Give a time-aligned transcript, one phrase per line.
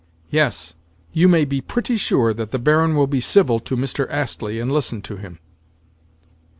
[0.31, 0.73] Yes,
[1.13, 4.09] you may be pretty sure that the Baron will be civil to Mr.
[4.09, 5.37] Astley, and listen to him.